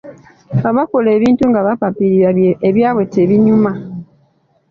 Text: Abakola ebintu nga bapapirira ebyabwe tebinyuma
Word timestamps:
Abakola 0.69 1.09
ebintu 1.17 1.43
nga 1.51 1.59
bapapirira 1.67 2.29
ebyabwe 2.67 3.03
tebinyuma 3.13 3.71